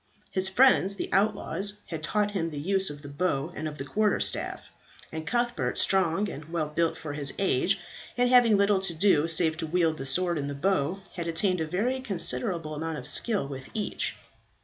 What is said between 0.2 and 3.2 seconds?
His friends, the outlaws, had taught him the use of the